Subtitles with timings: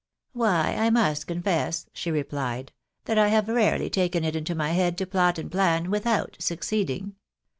[0.33, 2.71] "Why, I must confess," she replied,"
[3.05, 7.17] that I have rarely taken it into my head to plot and plan without succeeding.